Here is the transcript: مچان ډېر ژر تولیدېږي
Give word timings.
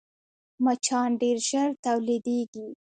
مچان 0.63 1.09
ډېر 1.21 1.37
ژر 1.49 1.69
تولیدېږي 1.85 2.67